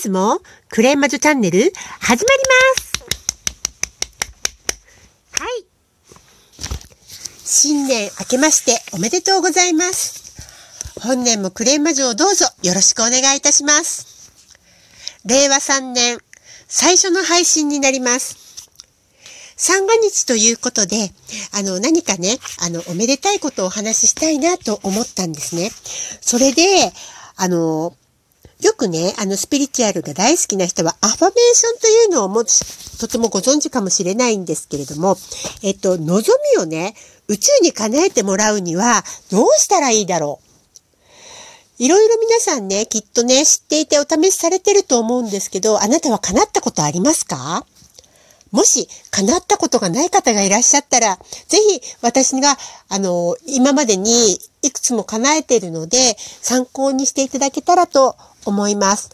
[0.00, 0.40] ズも
[0.70, 1.60] クレイマジョチャンネル
[2.00, 2.90] 始まります
[5.38, 5.66] はい。
[7.44, 10.20] 新年明けましておめでとうございます。
[11.00, 14.32] 本年もクレイマジョをどうぞよろしくお願いいたします。
[15.26, 16.18] 令和3年
[16.66, 18.68] 最初の配信になります。
[19.56, 21.10] 三が日ということで、
[21.52, 25.70] あの、何かね、あの、おめでたいことをお話ししたいなと思ったんですね。
[26.22, 26.62] それで、
[27.36, 27.94] あの、
[28.62, 35.16] よくね、あの、スピリチュアルが大好きな人は、アファメーションというのをもとてもご存知かもしれないんですけれども、
[35.62, 36.22] えっと、望
[36.56, 36.94] みをね、
[37.28, 41.82] 宇宙に叶えてもらうには、どうしたらいいだろう。
[41.82, 47.64] いろいろ皆さんね、きっとね、知っていてお試しされてると思うんですけど、あなたは叶ったことありますか？
[48.50, 52.58] もし叶ったことがない方がいらっしゃったら、ぜひ私が、
[52.88, 59.10] あの、今までにいくつも叶えているので、参考にしていただけたらと思います。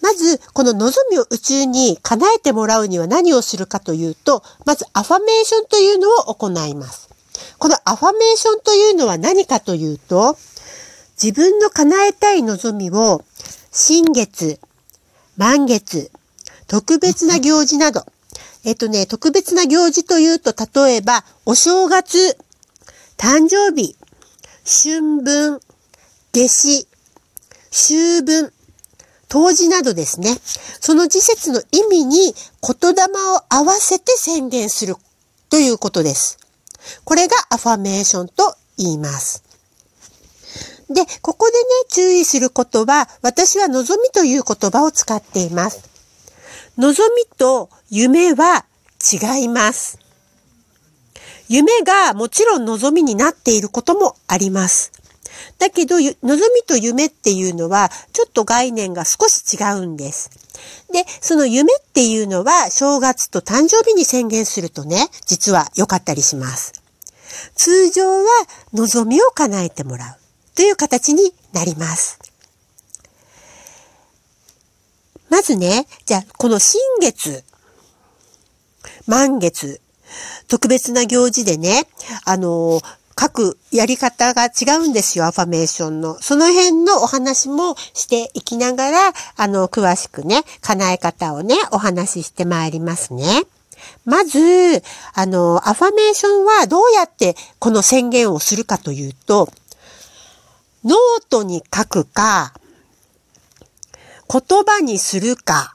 [0.00, 7.08] まず、この望みを宇宙に叶えてもらうには何をするかというと、まずアファメーションというのを行います。
[7.58, 10.36] このアファメーションというのは何かというと、
[11.22, 13.24] 自分の叶えたい望みを、
[13.70, 14.58] 新月、
[15.36, 16.10] 満月、
[16.66, 18.04] 特別な行事など、
[18.64, 22.36] えっとね、特別な行事というと、例えば、お正月、
[23.16, 23.96] 誕生日、
[24.64, 25.60] 春分、
[26.32, 26.88] 夏至、
[27.72, 28.52] 秋分、
[29.28, 30.38] 冬至などですね。
[30.80, 34.96] その時節の意味に言霊を合わせて宣言する
[35.48, 36.38] ということです。
[37.04, 39.42] これがアファメーションと言います。
[40.90, 45.88] で、ここでね、注意することは、私は望みという言葉を使っています。
[46.76, 48.66] 望みと夢は
[49.12, 49.98] 違います。
[51.48, 54.92] 夢がもちろん望みになっていることもあります。
[55.62, 60.28] だけど、望みと夢っていうのは、ちょっと概念が少し違うんです。
[60.92, 66.72] で、その夢っていうのは、正月と誕生日に宣言するとね、実は良かったりします。
[67.54, 68.26] 通常は、
[68.72, 72.18] 望みを叶えてもらうという形になります。
[75.30, 77.44] まずね、じゃあ、この新月、
[79.06, 79.80] 満月、
[80.48, 81.86] 特別な行事でね、
[82.24, 82.80] あの
[83.22, 86.20] 各やり方が違うんですよ、アファメーションの。
[86.20, 88.98] その辺のお話もしていきながら、
[89.36, 93.44] あの、詳しくね、叶え方をね、お話ししてまいりますね。
[94.04, 94.82] まず、
[95.14, 99.48] あの、アファメーションはどうやってこの宣言をするかというと、
[100.82, 102.52] ノートに書くか、
[104.28, 105.74] 言葉にするか、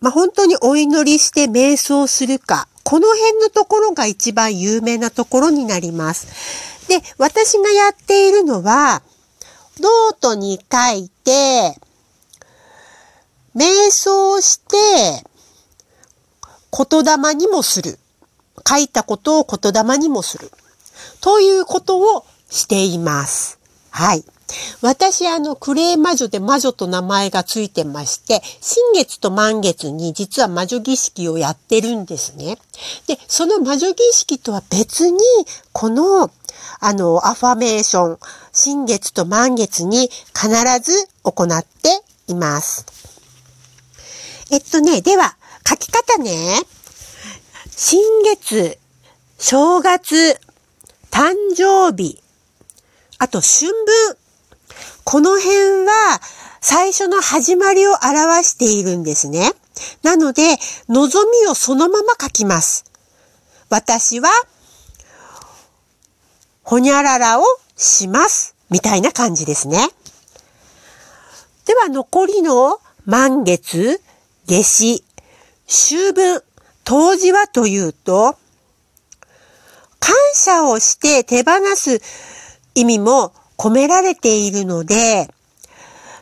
[0.00, 6.88] まあ、本当にお祈りして瞑想するか、この辺のところが一番有名なところになります。
[6.88, 9.02] で、私がやっているのは、
[9.78, 11.76] ノートに書いて、
[13.54, 15.24] 瞑想して、
[16.72, 17.98] 言霊にもする。
[18.68, 20.50] 書いたことを言霊にもする。
[21.20, 23.58] ということをしています。
[23.90, 24.24] はい。
[24.80, 32.58] 私、あの、クレイ魔女で魔女と名前がついてまして、新月と満月に実は魔女儀式をやってるんですね。
[33.06, 35.18] で、その魔女儀式とは別に、
[35.72, 36.30] この、
[36.80, 38.18] あの、アファメーション、
[38.52, 40.48] 新月と満月に必
[40.82, 42.86] ず行っています。
[44.50, 45.36] えっとね、では、
[45.68, 46.62] 書き方ね。
[47.76, 48.78] 新月、
[49.38, 50.40] 正月、
[51.10, 52.20] 誕生日、
[53.18, 54.19] あと春分。
[55.04, 56.20] この辺は
[56.60, 59.52] 最初の始まりを表しているんですね。
[60.02, 60.42] なので、
[60.88, 62.84] 望みをそのまま書きます。
[63.70, 64.28] 私は、
[66.62, 67.44] ほにゃららを
[67.76, 68.54] します。
[68.68, 69.88] みたいな感じですね。
[71.64, 74.00] では残りの満月、
[74.46, 75.04] 夏至、
[75.66, 76.42] 秋分、
[76.84, 78.36] 冬至はというと、
[79.98, 82.00] 感謝をして手放す
[82.74, 85.28] 意味も込められているので、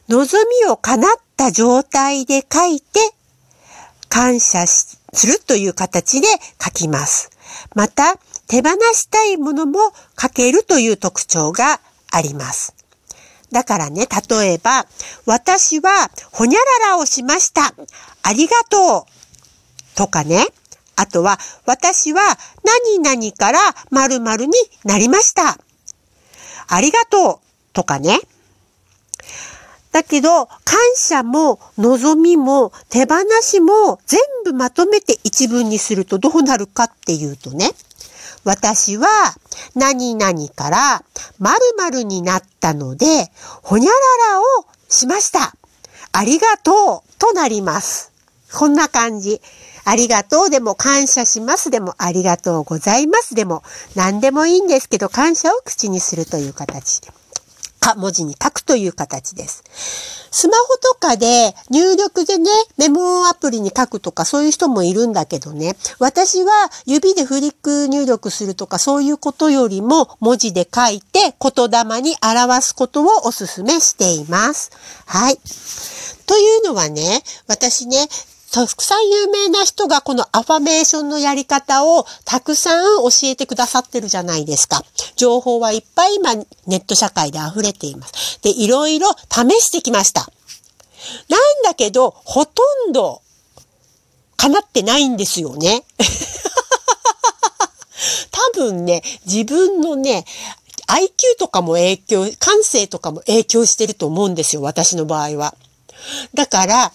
[0.08, 2.98] 望みを叶った状態で書いて、
[4.08, 6.26] 感謝するという形で
[6.60, 7.30] 書きます。
[7.76, 8.16] また、
[8.48, 9.78] 手放したいものも
[10.20, 11.78] 書けるという特徴が
[12.10, 12.74] あります。
[13.52, 14.88] だからね、例えば、
[15.24, 17.72] 私は、ほにゃららをしました。
[18.24, 19.96] ありがとう。
[19.96, 20.44] とかね。
[20.96, 22.20] あとは、私は、
[22.98, 23.60] 何々から
[23.92, 24.52] 〇〇に
[24.82, 25.56] なりました。
[26.68, 27.48] ありがとう。
[27.72, 28.18] とかね。
[29.92, 37.70] だけど、感謝も望みも手放しも全部まとめて一文にするとどうなるかっていうとね、
[38.44, 39.08] 私は
[39.74, 41.04] 何々から
[41.38, 43.06] 〇〇になったので、
[43.62, 44.44] ほにゃららを
[44.88, 45.54] しました。
[46.12, 48.12] ありがとうとなります。
[48.52, 49.40] こんな感じ。
[49.88, 53.62] ありがとうでも感謝しますでもありがとうございますでも
[53.96, 57.00] 何でもいいんですけど感謝を口にするという形。
[57.80, 59.62] か、文字に書くという形です。
[60.30, 66.52] スマホとかで入力でね、メモアプリに書くとかそういう人もいるんだけどね、私は
[66.84, 74.70] 指でフリック入力するとかそういうことよりも文字で書いて言霊に表すことをお勧めしています。
[75.06, 75.38] はい。
[76.26, 77.96] というのはね、私ね、
[78.50, 84.82] たくさん有名な人がこのアファメーションのやり方をたくさん教えてくださってるじゃないですか。
[85.16, 86.44] 情報はいっぱい今ネ
[86.76, 88.40] ット社会で溢れています。
[88.42, 90.30] で、いろいろ試してきました。
[91.28, 93.22] なんだけど、ほとんど
[94.36, 95.84] 叶ってないんですよね。
[98.30, 100.24] 多分ね、自分のね、
[100.86, 105.54] IQ とかも影響、感性とかも影響してると思うんですよ、私の場合は。
[106.34, 106.92] だから、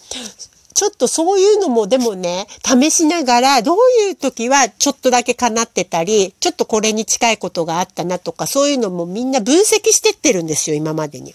[0.74, 3.76] ちょっとそういうのもでもね、試しながら、どう
[4.08, 11.34] いう時はちょっとだけ叶ってたり、ちょっとこれに近いことがあったなとか、そういうのもみんな分析してってるんですよ、今までに。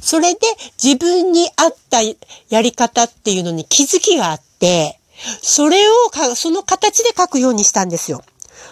[0.00, 0.40] それで
[0.82, 4.98] 自分に合ったやり方っていうのに気づきがあって、
[5.42, 8.22] それをかその形で書くようにしたんですよ。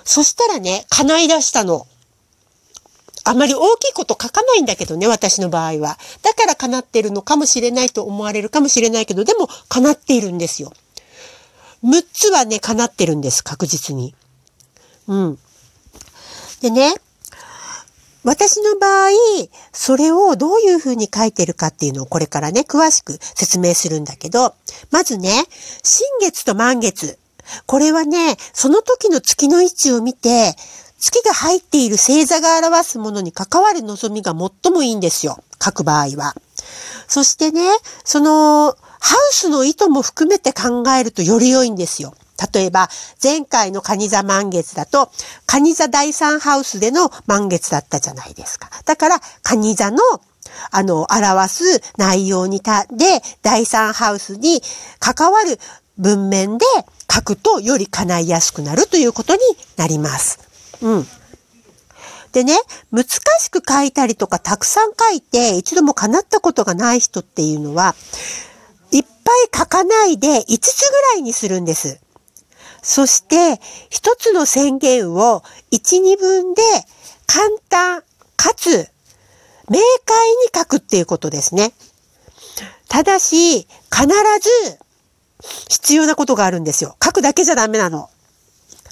[0.05, 1.87] そしたらね、叶い出したの。
[3.25, 5.99] あまり大きいこと書かないんだけどね、私の場合は。
[6.23, 10.73] だから叶ってるのかもしれないと思われるかもしれないけど、でも叶っているんですよ。
[11.83, 14.15] 6つはね、叶ってるんです、確実に。
[15.09, 15.39] うん。
[16.61, 16.95] でね、
[18.25, 19.11] 私の場合、
[19.73, 24.55] それをどういうふうに書いてるかっていうのをこれからね、詳しく説明するんだけど、
[24.91, 25.31] まずね、
[25.83, 27.19] 新月と満月。
[27.67, 30.57] これはね、その時の月の位置を見て、
[31.05, 35.39] 月が入っている星座が表すものに関わる望みが最もいいんですよ。
[35.63, 36.35] 書く場合は。
[37.07, 37.61] そしてね、
[38.05, 42.15] その、ハウスの意図も含めて考えるとより良いんですよ。
[42.55, 42.89] 例えば、
[43.23, 45.11] 前回の蟹座満月だと、
[45.47, 48.71] 蟹座第三ハウスでの満月だったじゃないですか。
[48.87, 49.99] だから、蟹座の
[50.71, 54.63] あの、表す内容にた、で、第三ハウスに
[55.01, 55.59] 関わる
[55.99, 56.65] 文面で
[57.13, 59.41] 書くとより叶いやすくなるということに
[59.77, 60.54] なります。
[60.85, 61.07] うん。
[62.33, 62.59] でね、
[62.93, 63.05] 難
[63.41, 67.95] しく書いたりとかたくさん書いて一度も叶ったことがない人っていうのは、
[68.91, 72.01] いっぱい書かないで5つぐらいにするんです。
[72.83, 75.43] そして、一つの宣言を
[75.73, 76.63] 1、2分で
[77.27, 78.03] 簡単
[78.37, 78.89] かつ
[79.71, 81.73] 明快に書くっていうことですね。
[82.89, 84.07] ただし、必
[84.67, 84.79] ず
[85.69, 86.97] 必要なことがあるんですよ。
[87.03, 88.11] 書くだけじゃダメなの。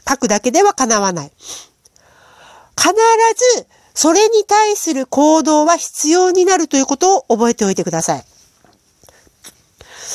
[0.09, 1.33] 書くだけでは叶わない。
[2.77, 2.95] 必
[3.57, 8.25] ずそれに対する行動は必要になるということを覚えておいてください。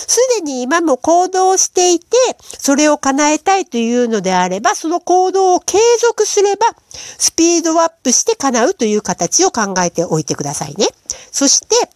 [0.07, 2.05] すでに今も行動していて、
[2.39, 10.87] それを叶えたいというのであれば、その行動を継続すれば、スピードアップして叶うという形を考えておいてくださいね。
[11.31, 11.89] そして、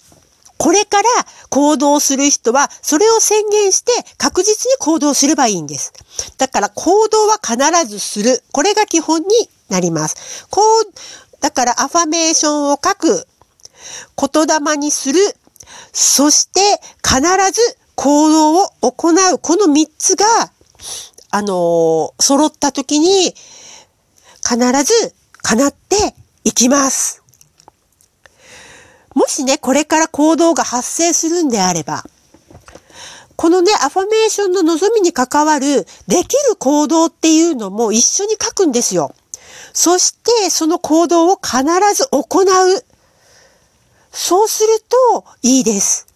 [0.62, 1.10] これから
[1.50, 5.92] 行動する人は、それを宣言して確実に行動すればいいんです。
[6.38, 7.58] だから行動は必
[7.90, 8.44] ずする。
[8.52, 9.28] これが基本に
[9.70, 10.46] なります。
[10.52, 10.84] こう、
[11.40, 13.28] だからアファメーションを書く、
[14.16, 15.20] 言霊にする、
[15.94, 16.60] そして
[17.04, 20.26] 必ず行動を行う、この3つが、
[21.32, 23.34] あのー、揃った時に
[24.48, 26.14] 必ず叶って
[26.44, 27.21] いきます。
[29.14, 32.04] もしね、これから行動が発生するんであれば、
[33.36, 39.16] このね、アファメーションの望みに関わる、できる行動っていうのも一緒に書くんですよ。
[39.74, 41.64] そして、その行動を必
[41.96, 42.86] ず行う。
[44.12, 44.80] そうする
[45.12, 46.11] といいです。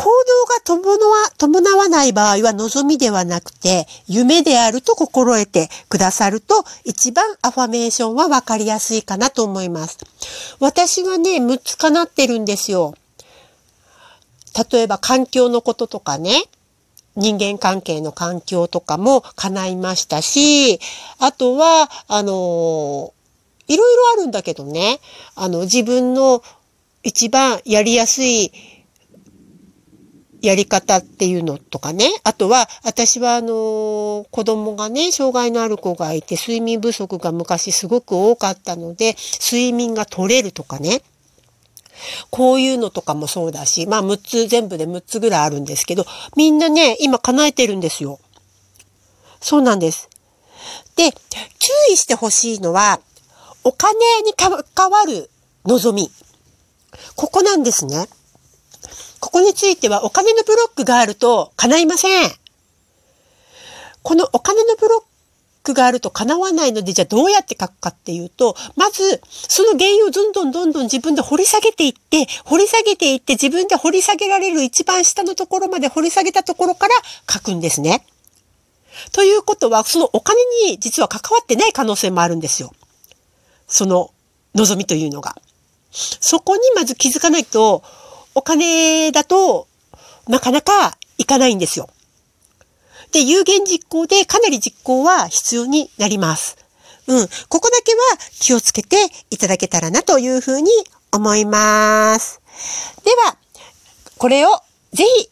[0.00, 9.98] 行動が伴わない場合は望みではなくて夢であると心得てくださると一番アファメーションはわかりやすいかなと思います。
[10.58, 12.94] 私はね、6つかなってるんですよ。
[14.72, 16.44] 例えば環境のこととかね、
[17.14, 20.80] 人間関係の環境とかも叶いましたし、
[21.18, 23.12] あとは、あの、
[23.68, 24.98] いろいろあるんだけどね、
[25.34, 26.42] あの、自分の
[27.02, 28.50] 一番やりやすい
[30.42, 32.10] やり方っていうのとかね。
[32.24, 41.02] あとは、私はあの、子供がね、障害のある子がいて、睡眠不足が昔すごく多かったので、睡眠が取れるとかね。
[42.30, 46.06] こういうのとかもそうだし、まあ6つ、全部で6つぐらいあるんですけど、
[46.36, 48.18] みんなね、今叶えてるんですよ。
[49.40, 50.08] そうなんです。
[50.96, 51.18] で、注
[51.92, 53.00] 意してほしいのは、
[53.64, 53.94] お金
[54.24, 55.30] に関わる
[55.66, 56.10] 望み。
[57.16, 58.08] ここなんですね。
[59.20, 62.30] ここについてはお金のブロックがあると叶いません。
[64.02, 65.10] このお金のブロッ
[65.62, 76.94] クがあると叶わないので、じゃあどうやって書くかっていうと、まず、その原因をどんどんどんどん自分で掘り下げていって、掘り下げていって自分で掘り下げられる一番下のところまで掘り下げたところから
[77.30, 78.06] 書くんですね。
[79.12, 82.72] ということは、そのお金に実は関わってない可能性もあるんですよ。
[83.68, 84.10] その
[84.54, 85.36] 望みというのが。
[85.92, 87.82] そこにまず気づかないと、
[88.40, 89.68] お金だと
[90.26, 91.90] なかなかいかないんですよ。
[93.12, 96.56] で、有言実行でかなり実行は必要になります。
[97.06, 97.28] うん。
[97.50, 97.98] ここだけは
[98.40, 98.96] 気をつけて
[99.28, 100.70] いただけたらなというふうに
[101.12, 102.40] 思います。
[103.04, 103.36] では、
[104.16, 104.48] これを
[104.94, 105.28] ぜひ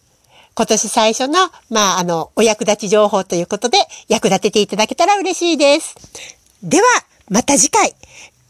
[0.54, 5.94] 今年最初の、まあ、あの、お役立ち情報ということで役立てていただけたら嬉しいです。
[6.62, 6.84] では、
[7.30, 7.94] また次回、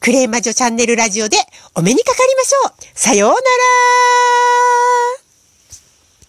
[0.00, 1.36] クレーマジョチャンネルラジオで
[1.74, 2.72] お目にかかりましょう。
[2.94, 5.27] さようなら